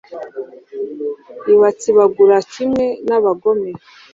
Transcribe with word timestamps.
ibatsibagura 1.53 2.37
kimwe 2.51 2.85
n'abagome 3.07 3.71